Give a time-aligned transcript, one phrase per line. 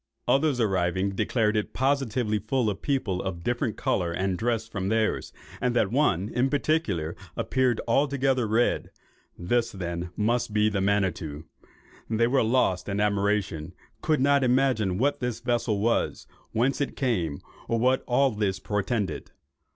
[0.27, 4.67] Others arriving, declared it positively to be full of people, of different colour and dress
[4.67, 5.31] from theirs,
[5.61, 8.89] and that one, in particular, appeared altogether red.
[9.37, 11.43] This then must be the Manitto.
[12.09, 17.39] They were lost in admiration; could not imagine what the vessel was, whence it came,
[17.67, 19.29] or what all this portended.